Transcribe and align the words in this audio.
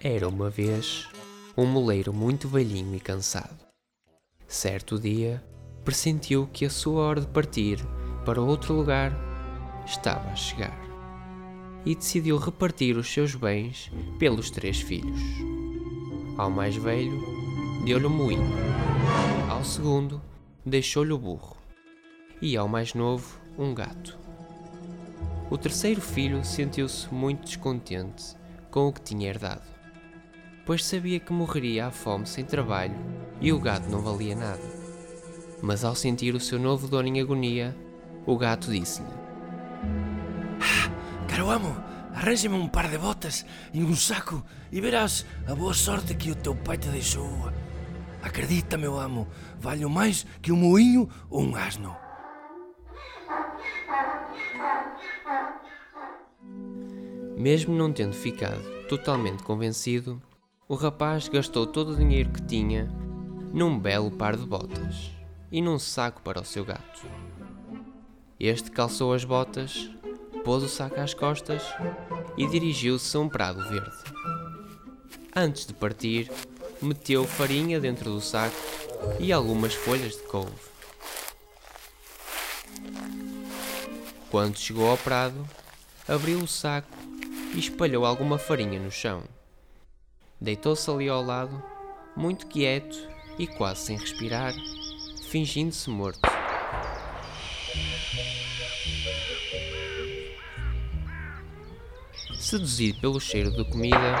Era 0.00 0.28
uma 0.28 0.50
vez 0.50 1.08
um 1.56 1.66
moleiro 1.66 2.12
muito 2.12 2.48
velhinho 2.48 2.94
e 2.94 3.00
cansado. 3.00 3.56
Certo 4.46 4.98
dia, 4.98 5.44
pressentiu 5.84 6.48
que 6.52 6.64
a 6.64 6.70
sua 6.70 7.02
hora 7.02 7.20
de 7.20 7.26
partir 7.26 7.78
para 8.24 8.40
outro 8.40 8.74
lugar 8.74 9.12
estava 9.86 10.28
a 10.30 10.36
chegar 10.36 10.78
e 11.84 11.94
decidiu 11.94 12.36
repartir 12.36 12.96
os 12.96 13.12
seus 13.12 13.34
bens 13.34 13.90
pelos 14.18 14.50
três 14.50 14.80
filhos. 14.80 15.20
Ao 16.36 16.50
mais 16.50 16.76
velho, 16.76 17.22
deu-lhe 17.84 18.06
o 18.06 18.10
moinho, 18.10 18.50
ao 19.48 19.64
segundo, 19.64 20.20
deixou-lhe 20.64 21.12
o 21.12 21.18
burro, 21.18 21.56
e 22.40 22.56
ao 22.56 22.68
mais 22.68 22.94
novo, 22.94 23.38
um 23.58 23.74
gato. 23.74 24.18
O 25.50 25.56
terceiro 25.56 26.00
filho 26.00 26.44
sentiu-se 26.44 27.12
muito 27.12 27.46
descontente 27.46 28.36
com 28.70 28.88
o 28.88 28.92
que 28.92 29.00
tinha 29.00 29.28
herdado, 29.28 29.62
pois 30.66 30.84
sabia 30.84 31.18
que 31.18 31.32
morreria 31.32 31.86
à 31.86 31.90
fome 31.90 32.26
sem 32.26 32.44
trabalho 32.44 32.94
e 33.40 33.52
o 33.52 33.58
gato 33.58 33.88
não 33.88 34.02
valia 34.02 34.36
nada. 34.36 34.62
Mas 35.62 35.84
ao 35.84 35.94
sentir 35.94 36.34
o 36.34 36.40
seu 36.40 36.58
novo 36.58 36.86
dono 36.86 37.08
em 37.08 37.20
agonia, 37.20 37.74
o 38.26 38.36
gato 38.36 38.70
disse-lhe: 38.70 39.08
Caro 41.26 41.50
amo, 41.50 41.74
arranje-me 42.14 42.54
um 42.54 42.68
par 42.68 42.88
de 42.90 42.98
botas 42.98 43.46
e 43.72 43.82
um 43.82 43.96
saco 43.96 44.44
e 44.70 44.80
verás 44.80 45.24
a 45.46 45.54
boa 45.54 45.72
sorte 45.72 46.14
que 46.14 46.30
o 46.30 46.36
teu 46.36 46.54
pai 46.54 46.76
te 46.76 46.88
deixou. 46.88 47.50
Acredita, 48.22 48.76
meu 48.76 48.98
amo, 48.98 49.28
valho 49.58 49.88
mais 49.88 50.26
que 50.42 50.52
um 50.52 50.56
moinho 50.56 51.08
ou 51.30 51.42
um 51.42 51.56
asno. 51.56 51.96
Mesmo 57.36 57.74
não 57.74 57.92
tendo 57.92 58.14
ficado 58.14 58.62
totalmente 58.88 59.44
convencido, 59.44 60.20
o 60.68 60.74
rapaz 60.74 61.28
gastou 61.28 61.66
todo 61.66 61.92
o 61.92 61.96
dinheiro 61.96 62.30
que 62.30 62.42
tinha 62.42 62.88
num 63.52 63.78
belo 63.78 64.10
par 64.10 64.36
de 64.36 64.44
botas 64.44 65.12
e 65.50 65.62
num 65.62 65.78
saco 65.78 66.20
para 66.22 66.40
o 66.40 66.44
seu 66.44 66.64
gato. 66.64 67.06
Este 68.40 68.70
calçou 68.70 69.12
as 69.12 69.24
botas, 69.24 69.90
pôs 70.44 70.62
o 70.62 70.68
saco 70.68 71.00
às 71.00 71.14
costas 71.14 71.62
e 72.36 72.46
dirigiu-se 72.46 73.16
a 73.16 73.20
um 73.20 73.28
prado 73.28 73.66
verde. 73.68 73.96
Antes 75.34 75.66
de 75.66 75.74
partir, 75.74 76.30
meteu 76.80 77.24
farinha 77.24 77.80
dentro 77.80 78.10
do 78.10 78.20
saco 78.20 78.56
e 79.18 79.32
algumas 79.32 79.74
folhas 79.74 80.12
de 80.12 80.22
couve. 80.22 80.52
Quando 84.30 84.58
chegou 84.58 84.90
ao 84.90 84.98
prado, 84.98 85.48
abriu 86.06 86.38
o 86.38 86.48
saco 86.48 86.88
e 87.54 87.58
espalhou 87.58 88.04
alguma 88.04 88.38
farinha 88.38 88.78
no 88.78 88.90
chão. 88.90 89.22
Deitou-se 90.40 90.88
ali 90.90 91.08
ao 91.08 91.24
lado, 91.24 91.62
muito 92.14 92.46
quieto 92.46 92.96
e 93.38 93.46
quase 93.46 93.86
sem 93.86 93.96
respirar, 93.96 94.52
fingindo-se 95.30 95.88
morto. 95.90 96.20
Seduzido 102.38 103.00
pelo 103.00 103.20
cheiro 103.20 103.50
de 103.50 103.64
comida, 103.70 104.16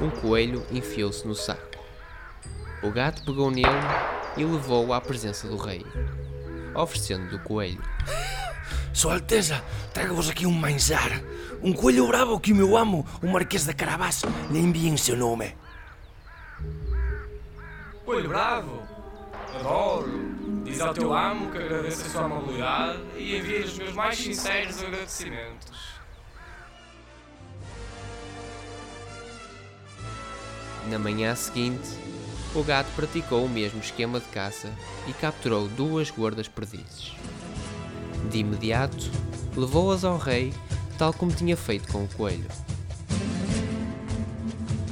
um 0.00 0.10
coelho 0.10 0.66
enfiou-se 0.70 1.26
no 1.26 1.34
saco. 1.34 1.71
O 2.82 2.90
gato 2.90 3.22
pegou 3.24 3.48
nele 3.48 3.68
e 4.36 4.44
levou-o 4.44 4.92
à 4.92 5.00
presença 5.00 5.46
do 5.46 5.56
rei, 5.56 5.86
oferecendo-lhe 6.74 7.36
o 7.36 7.38
coelho. 7.40 7.80
Sua 8.92 9.14
Alteza, 9.14 9.62
trago-vos 9.94 10.28
aqui 10.28 10.46
um 10.46 10.52
manjar. 10.52 11.22
Um 11.62 11.72
coelho 11.72 12.08
bravo 12.08 12.40
que 12.40 12.52
o 12.52 12.56
meu 12.56 12.76
amo, 12.76 13.06
o 13.22 13.28
Marquês 13.28 13.64
de 13.64 13.72
Carabás, 13.72 14.22
lhe 14.50 14.58
envia 14.58 14.90
em 14.90 14.96
seu 14.96 15.16
nome. 15.16 15.56
Coelho 18.04 18.28
bravo? 18.28 18.82
Adoro! 19.54 20.32
Diz 20.64 20.80
ao 20.80 20.92
teu 20.92 21.12
amo 21.14 21.52
que 21.52 21.58
agradeço 21.58 22.02
a 22.02 22.10
sua 22.10 22.24
amabilidade 22.24 23.00
e 23.16 23.38
envia 23.38 23.64
os 23.64 23.78
meus 23.78 23.94
mais 23.94 24.18
sinceros 24.18 24.82
agradecimentos. 24.82 26.02
Na 30.88 30.98
manhã 30.98 31.34
seguinte, 31.36 31.90
o 32.54 32.62
gato 32.62 32.88
praticou 32.94 33.44
o 33.44 33.48
mesmo 33.48 33.80
esquema 33.80 34.20
de 34.20 34.26
caça 34.26 34.70
e 35.08 35.12
capturou 35.12 35.68
duas 35.68 36.10
gordas 36.10 36.48
perdizes. 36.48 37.12
De 38.30 38.38
imediato, 38.38 39.10
levou-as 39.56 40.04
ao 40.04 40.18
rei, 40.18 40.52
tal 40.98 41.12
como 41.12 41.32
tinha 41.32 41.56
feito 41.56 41.90
com 41.90 42.04
o 42.04 42.08
coelho. 42.08 42.48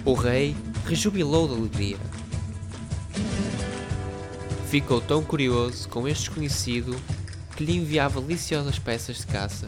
O 0.04 0.14
rei 0.14 0.56
rejubilou 0.86 1.46
de 1.46 1.54
alegria. 1.54 1.98
Ficou 4.68 5.00
tão 5.00 5.22
curioso 5.22 5.88
com 5.88 6.08
este 6.08 6.28
desconhecido 6.28 6.96
que 7.56 7.64
lhe 7.64 7.76
enviava 7.76 8.20
deliciosas 8.20 8.78
peças 8.78 9.18
de 9.18 9.26
caça 9.26 9.66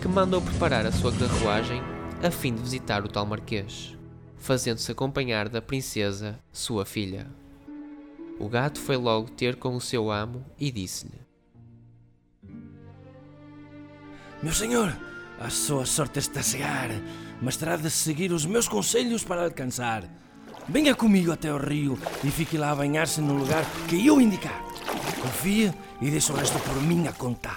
que 0.00 0.08
mandou 0.08 0.42
preparar 0.42 0.84
a 0.84 0.90
sua 0.90 1.12
carruagem 1.12 1.80
a 2.22 2.30
fim 2.30 2.54
de 2.54 2.62
visitar 2.62 3.04
o 3.04 3.08
tal 3.08 3.24
marquês 3.24 3.96
fazendo-se 4.42 4.90
acompanhar 4.90 5.48
da 5.48 5.62
princesa, 5.62 6.38
sua 6.52 6.84
filha. 6.84 7.28
O 8.40 8.48
gato 8.48 8.80
foi 8.80 8.96
logo 8.96 9.30
ter 9.30 9.54
com 9.54 9.76
o 9.76 9.80
seu 9.80 10.10
amo 10.10 10.44
e 10.58 10.70
disse-lhe: 10.70 11.20
Meu 14.42 14.52
senhor, 14.52 14.94
a 15.38 15.48
sua 15.48 15.86
sorte 15.86 16.18
está 16.18 16.40
a 16.40 16.42
chegar, 16.42 16.90
mas 17.40 17.56
terá 17.56 17.76
de 17.76 17.88
seguir 17.88 18.32
os 18.32 18.44
meus 18.44 18.66
conselhos 18.66 19.22
para 19.22 19.44
alcançar. 19.44 20.02
Venha 20.68 20.94
comigo 20.94 21.30
até 21.30 21.52
o 21.52 21.56
rio 21.56 21.96
e 22.24 22.30
fique 22.30 22.58
lá 22.58 22.72
a 22.72 22.76
banhar-se 22.76 23.20
no 23.20 23.34
lugar 23.34 23.64
que 23.88 24.04
eu 24.04 24.20
indicar. 24.20 24.60
Confie 25.22 25.72
e 26.00 26.10
deixe 26.10 26.32
o 26.32 26.34
resto 26.34 26.58
por 26.58 26.82
minha 26.82 27.12
conta. 27.12 27.50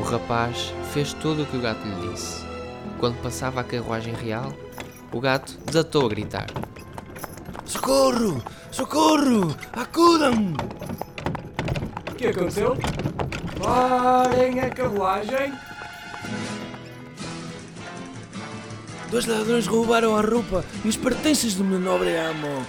O 0.00 0.02
rapaz 0.02 0.72
fez 0.90 1.12
tudo 1.14 1.42
o 1.42 1.46
que 1.46 1.56
o 1.56 1.60
gato 1.60 1.86
lhe 1.86 2.10
disse. 2.10 2.44
Quando 2.98 3.22
passava 3.22 3.60
a 3.60 3.64
carruagem 3.64 4.12
real, 4.12 4.52
o 5.12 5.20
gato 5.20 5.56
desatou 5.64 6.06
a 6.06 6.08
gritar. 6.08 6.46
Socorro! 7.64 8.42
Socorro! 8.72 9.56
Acudam! 9.72 10.54
O 12.10 12.14
que 12.16 12.26
aconteceu? 12.26 12.76
Parem 13.62 14.60
a 14.60 14.70
carruagem! 14.70 15.52
Dois 19.10 19.26
ladrões 19.26 19.66
roubaram 19.66 20.16
a 20.16 20.20
roupa 20.20 20.64
e 20.84 20.88
os 20.88 20.96
pertences 20.96 21.54
do 21.54 21.64
meu 21.64 21.78
nobre 21.78 22.16
amo. 22.16 22.66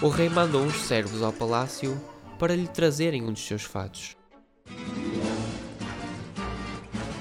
O 0.00 0.08
rei 0.08 0.28
mandou 0.28 0.62
uns 0.62 0.82
servos 0.82 1.22
ao 1.22 1.32
palácio 1.32 2.00
para 2.38 2.56
lhe 2.56 2.66
trazerem 2.66 3.22
um 3.22 3.32
dos 3.32 3.46
seus 3.46 3.62
fatos. 3.62 4.21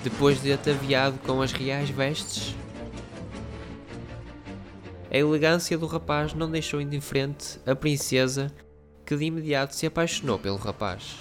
Depois 0.03 0.41
de 0.41 0.51
ataviado 0.51 1.17
com 1.19 1.41
as 1.41 1.51
reais 1.51 1.89
vestes. 1.89 2.56
A 5.12 5.17
elegância 5.17 5.78
do 5.78 5.85
rapaz 5.85 6.34
não 6.34 6.50
deixou 6.50 6.79
indiferente 6.79 7.59
a 7.66 7.75
princesa, 7.75 8.51
que 9.06 9.16
de 9.16 9.25
imediato 9.25 9.75
se 9.75 9.86
apaixonou 9.86 10.39
pelo 10.39 10.57
rapaz. 10.57 11.18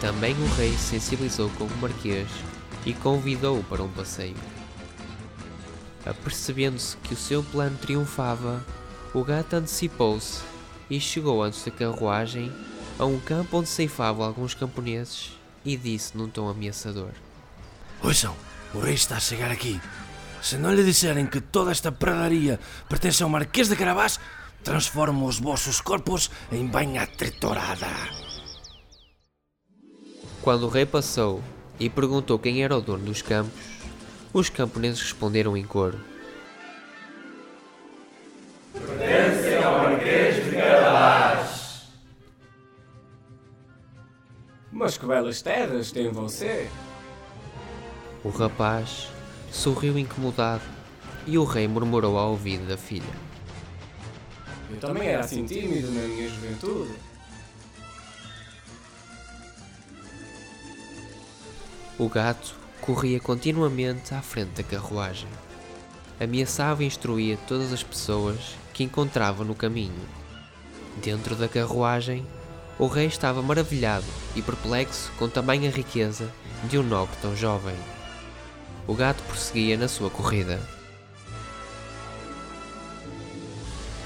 Também 0.00 0.34
o 0.34 0.54
rei 0.54 0.72
sensibilizou 0.72 1.50
com 1.58 1.64
o 1.64 1.76
marquês 1.78 2.28
e 2.84 2.92
convidou-o 2.92 3.64
para 3.64 3.82
um 3.82 3.88
passeio. 3.88 4.36
Apercebendo-se 6.04 6.96
que 6.98 7.14
o 7.14 7.16
seu 7.16 7.42
plano 7.42 7.76
triunfava, 7.78 8.64
o 9.12 9.24
gato 9.24 9.54
antecipou-se 9.54 10.42
e 10.88 11.00
chegou 11.00 11.42
antes 11.42 11.64
da 11.64 11.72
carruagem 11.72 12.52
a 12.98 13.04
um 13.04 13.18
campo 13.18 13.58
onde 13.58 13.68
ceifavam 13.68 14.24
alguns 14.24 14.54
camponeses 14.54 15.32
e 15.64 15.76
disse 15.76 16.16
num 16.16 16.28
tom 16.28 16.48
ameaçador: 16.48 17.10
Ouçam, 18.02 18.34
o 18.74 18.80
rei 18.80 18.94
está 18.94 19.16
a 19.16 19.20
chegar 19.20 19.50
aqui. 19.50 19.80
Se 20.42 20.56
não 20.56 20.72
lhe 20.72 20.84
disserem 20.84 21.26
que 21.26 21.40
toda 21.40 21.70
esta 21.70 21.90
pradaria 21.90 22.60
pertence 22.88 23.22
ao 23.22 23.28
Marquês 23.28 23.68
de 23.68 23.76
Carabás, 23.76 24.20
transformo 24.62 25.26
os 25.26 25.38
vossos 25.38 25.80
corpos 25.80 26.30
em 26.52 26.66
banha 26.66 27.06
triturada. 27.06 27.88
Quando 30.42 30.64
o 30.64 30.68
rei 30.68 30.86
passou 30.86 31.42
e 31.80 31.90
perguntou 31.90 32.38
quem 32.38 32.62
era 32.62 32.76
o 32.76 32.80
dono 32.80 33.04
dos 33.04 33.22
campos, 33.22 33.52
os 34.32 34.48
camponeses 34.48 35.02
responderam 35.02 35.56
em 35.56 35.64
coro: 35.64 35.98
Mas 44.76 44.98
que 44.98 45.06
belas 45.06 45.40
terras 45.40 45.90
tem 45.90 46.10
você! 46.10 46.68
O 48.22 48.28
rapaz 48.28 49.08
sorriu 49.50 49.98
incomodado 49.98 50.62
e 51.26 51.38
o 51.38 51.44
rei 51.44 51.66
murmurou 51.66 52.18
ao 52.18 52.32
ouvido 52.32 52.68
da 52.68 52.76
filha: 52.76 53.08
Eu 54.68 54.76
também 54.76 55.08
era 55.08 55.24
assim 55.24 55.46
tímido 55.46 55.90
na 55.90 56.02
minha 56.02 56.28
juventude. 56.28 56.92
O 61.98 62.06
gato 62.10 62.54
corria 62.82 63.18
continuamente 63.18 64.14
à 64.14 64.20
frente 64.20 64.50
da 64.50 64.62
carruagem. 64.62 65.30
Ameaçava 66.20 66.84
e 66.84 66.86
instruía 66.86 67.38
todas 67.48 67.72
as 67.72 67.82
pessoas 67.82 68.54
que 68.74 68.84
encontrava 68.84 69.42
no 69.42 69.54
caminho. 69.54 70.06
Dentro 71.02 71.34
da 71.34 71.48
carruagem, 71.48 72.26
o 72.78 72.86
rei 72.86 73.06
estava 73.06 73.40
maravilhado 73.40 74.04
e 74.34 74.42
perplexo 74.42 75.10
com 75.18 75.28
tamanha 75.28 75.70
riqueza 75.70 76.30
de 76.64 76.78
um 76.78 76.82
nobre 76.82 77.16
tão 77.22 77.34
jovem. 77.34 77.76
O 78.86 78.94
gato 78.94 79.22
prosseguia 79.22 79.76
na 79.76 79.88
sua 79.88 80.10
corrida. 80.10 80.60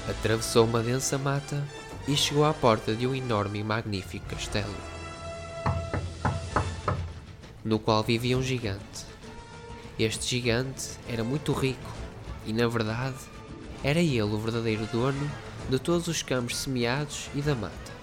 Atravessou 0.09 0.65
uma 0.65 0.81
densa 0.81 1.17
mata 1.17 1.61
e 2.07 2.15
chegou 2.15 2.45
à 2.45 2.53
porta 2.53 2.95
de 2.95 3.05
um 3.05 3.13
enorme 3.13 3.59
e 3.59 3.63
magnífico 3.63 4.25
castelo, 4.27 4.73
no 7.63 7.77
qual 7.77 8.03
vivia 8.03 8.37
um 8.37 8.41
gigante. 8.41 9.05
Este 9.99 10.27
gigante 10.27 10.97
era 11.07 11.23
muito 11.23 11.53
rico 11.53 11.91
e, 12.45 12.53
na 12.53 12.67
verdade, 12.67 13.17
era 13.83 13.99
ele 13.99 14.21
o 14.21 14.39
verdadeiro 14.39 14.87
dono 14.91 15.29
de 15.69 15.77
todos 15.77 16.07
os 16.07 16.23
campos 16.23 16.57
semeados 16.57 17.29
e 17.35 17.41
da 17.41 17.53
mata. 17.53 18.00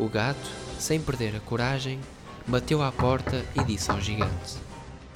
O 0.00 0.08
gato, 0.08 0.50
sem 0.78 0.98
perder 0.98 1.36
a 1.36 1.40
coragem, 1.40 2.00
bateu 2.46 2.82
à 2.82 2.90
porta 2.90 3.44
e 3.54 3.62
disse 3.64 3.90
ao 3.90 4.00
gigante: 4.00 4.56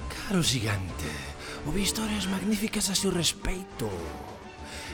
Caro 0.07 0.43
gigante, 0.43 1.09
ouvi 1.65 1.81
histórias 1.81 2.27
magníficas 2.27 2.91
a 2.91 2.93
seu 2.93 3.11
respeito. 3.11 3.89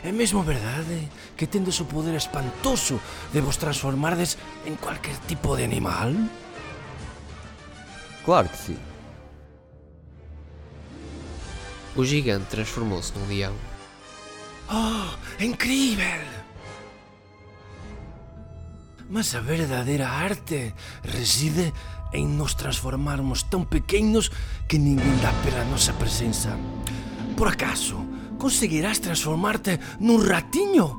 É 0.01 0.09
mesmo 0.13 0.43
verdade 0.43 1.09
que 1.35 1.45
tendes 1.45 1.77
o 1.81 1.85
poder 1.85 2.15
espantoso 2.15 3.01
de 3.33 3.41
vos 3.41 3.57
transformardes 3.57 4.38
en 4.65 4.77
cualquier 4.77 5.17
tipo 5.27 5.57
de 5.57 5.65
animal? 5.65 6.15
Claro 8.23 8.47
que 8.47 8.57
sim. 8.57 8.79
O 11.97 12.05
gigante 12.05 12.45
transformou-se 12.45 13.11
num 13.19 13.27
leão. 13.27 13.55
Oh, 14.71 15.44
incrível! 15.44 16.40
Mas 19.11 19.35
a 19.35 19.41
verdadeira 19.41 20.07
arte 20.07 20.73
reside 21.03 21.73
em 22.13 22.25
nos 22.25 22.53
transformarmos 22.53 23.43
tão 23.43 23.61
pequenos 23.65 24.31
que 24.69 24.77
ninguém 24.77 25.13
dá 25.17 25.33
pela 25.43 25.65
nossa 25.65 25.91
presença. 25.91 26.57
Por 27.35 27.49
acaso, 27.49 27.97
conseguirás 28.39 28.99
transformar-te 28.99 29.77
num 29.99 30.15
ratinho? 30.17 30.97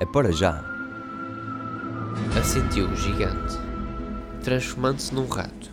É 0.00 0.06
para 0.06 0.32
já. 0.32 0.64
Assentiu 2.40 2.88
o 2.88 2.96
gigante, 2.96 3.58
transformando-se 4.42 5.14
num 5.14 5.28
rato. 5.28 5.70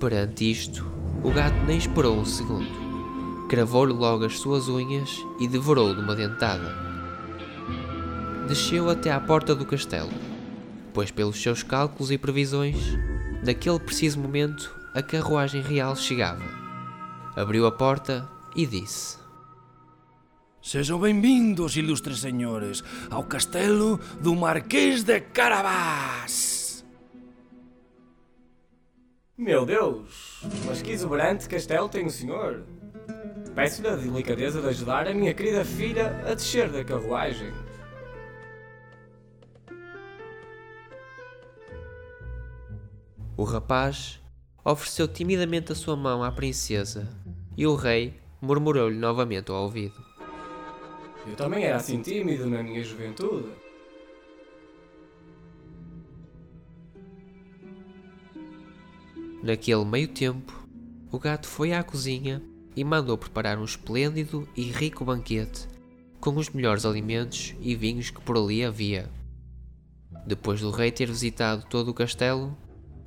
Perante 0.00 0.50
isto, 0.50 0.84
o 1.22 1.30
gato 1.30 1.64
nem 1.64 1.78
esperou 1.78 2.18
um 2.18 2.24
segundo. 2.24 3.46
Cravou-lhe 3.48 3.92
logo 3.92 4.24
as 4.24 4.40
suas 4.40 4.68
unhas 4.68 5.24
e 5.38 5.46
devorou-lhe 5.46 6.00
uma 6.00 6.16
dentada. 6.16 6.89
Desceu 8.50 8.90
até 8.90 9.12
à 9.12 9.20
porta 9.20 9.54
do 9.54 9.64
castelo, 9.64 10.10
pois, 10.92 11.12
pelos 11.12 11.40
seus 11.40 11.62
cálculos 11.62 12.10
e 12.10 12.18
previsões, 12.18 12.76
naquele 13.46 13.78
preciso 13.78 14.18
momento 14.18 14.76
a 14.92 15.00
carruagem 15.00 15.62
real 15.62 15.94
chegava. 15.94 16.42
Abriu 17.36 17.64
a 17.64 17.70
porta 17.70 18.28
e 18.56 18.66
disse: 18.66 19.16
Sejam 20.60 20.98
bem-vindos, 20.98 21.76
ilustres 21.76 22.18
senhores, 22.18 22.82
ao 23.08 23.22
castelo 23.22 24.00
do 24.20 24.34
Marquês 24.34 25.04
de 25.04 25.20
Carabás. 25.20 26.84
Meu 29.38 29.64
Deus! 29.64 30.42
Mas 30.66 30.82
que 30.82 30.90
exuberante 30.90 31.48
castelo 31.48 31.88
tem 31.88 32.04
o 32.04 32.10
senhor! 32.10 32.64
Peço-lhe 33.54 33.86
a 33.86 33.94
delicadeza 33.94 34.60
de 34.60 34.66
ajudar 34.66 35.06
a 35.06 35.14
minha 35.14 35.34
querida 35.34 35.64
filha 35.64 36.20
a 36.28 36.34
descer 36.34 36.68
da 36.68 36.82
carruagem. 36.82 37.69
O 43.40 43.44
rapaz 43.44 44.20
ofereceu 44.62 45.08
timidamente 45.08 45.72
a 45.72 45.74
sua 45.74 45.96
mão 45.96 46.22
à 46.22 46.30
princesa 46.30 47.08
e 47.56 47.66
o 47.66 47.74
rei 47.74 48.20
murmurou-lhe 48.38 48.98
novamente 48.98 49.50
ao 49.50 49.62
ouvido: 49.62 49.94
Eu 51.26 51.34
também 51.36 51.64
era 51.64 51.76
assim 51.76 52.02
tímido 52.02 52.44
na 52.50 52.62
minha 52.62 52.84
juventude. 52.84 53.48
Naquele 59.42 59.86
meio 59.86 60.08
tempo, 60.08 60.68
o 61.10 61.18
gato 61.18 61.48
foi 61.48 61.72
à 61.72 61.82
cozinha 61.82 62.42
e 62.76 62.84
mandou 62.84 63.16
preparar 63.16 63.58
um 63.58 63.64
esplêndido 63.64 64.46
e 64.54 64.64
rico 64.64 65.02
banquete 65.02 65.66
com 66.20 66.36
os 66.36 66.50
melhores 66.50 66.84
alimentos 66.84 67.54
e 67.58 67.74
vinhos 67.74 68.10
que 68.10 68.20
por 68.20 68.36
ali 68.36 68.62
havia. 68.62 69.08
Depois 70.26 70.60
do 70.60 70.70
rei 70.70 70.92
ter 70.92 71.06
visitado 71.06 71.64
todo 71.70 71.88
o 71.88 71.94
castelo, 71.94 72.54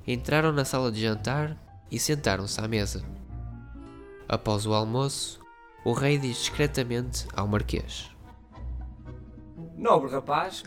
entraram 0.06 0.52
na 0.52 0.64
sala 0.64 0.92
de 0.92 1.00
jantar 1.00 1.56
e 1.90 1.98
sentaram-se 1.98 2.60
à 2.60 2.68
mesa. 2.68 3.04
Após 4.28 4.66
o 4.66 4.74
almoço, 4.74 5.40
o 5.84 5.92
rei 5.92 6.18
diz 6.18 6.36
discretamente 6.36 7.26
ao 7.34 7.46
marquês: 7.46 8.10
Nobre 9.76 10.10
rapaz, 10.10 10.64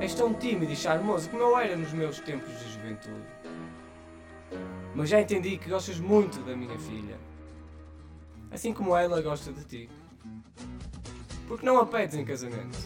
és 0.00 0.14
tão 0.14 0.32
tímido 0.34 0.72
e 0.72 0.76
charmoso 0.76 1.28
como 1.30 1.42
eu 1.42 1.58
era 1.58 1.76
nos 1.76 1.92
meus 1.92 2.20
tempos 2.20 2.58
de 2.58 2.72
juventude. 2.72 3.34
Mas 4.94 5.08
já 5.08 5.20
entendi 5.20 5.58
que 5.58 5.68
gostas 5.68 5.98
muito 5.98 6.40
da 6.40 6.56
minha 6.56 6.78
filha. 6.78 7.18
Assim 8.50 8.72
como 8.72 8.96
ela 8.96 9.20
gosta 9.20 9.52
de 9.52 9.64
ti. 9.64 9.90
Por 11.48 11.58
que 11.58 11.66
não 11.66 11.78
a 11.78 11.86
pedes 11.86 12.14
em 12.16 12.24
casamento? 12.24 12.78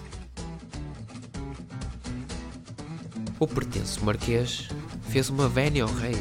O 3.40 3.46
pretenso 3.46 4.04
marquês 4.04 4.68
fez 5.10 5.30
uma 5.30 5.48
vénia 5.48 5.84
ao 5.84 5.94
rei 5.94 6.16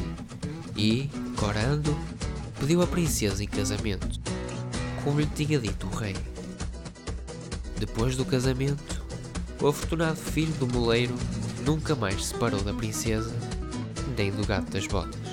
e, 0.76 1.10
corando, 1.36 1.96
pediu 2.60 2.80
a 2.80 2.86
princesa 2.86 3.42
em 3.42 3.48
casamento, 3.48 4.20
como 5.02 5.18
lhe 5.18 5.26
tinha 5.26 5.58
dito 5.58 5.88
o 5.88 5.96
rei. 5.96 6.14
Depois 7.76 8.16
do 8.16 8.24
casamento, 8.24 9.02
o 9.60 9.66
afortunado 9.66 10.16
filho 10.16 10.52
do 10.54 10.68
moleiro 10.68 11.14
nunca 11.64 11.96
mais 11.96 12.22
se 12.22 12.28
separou 12.28 12.62
da 12.62 12.72
princesa 12.72 13.34
nem 14.16 14.30
do 14.30 14.46
gato 14.46 14.70
das 14.70 14.86
botas. 14.86 15.27